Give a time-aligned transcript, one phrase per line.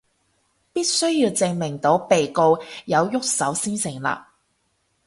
[0.73, 4.19] 必須要證明到被告有郁手先成立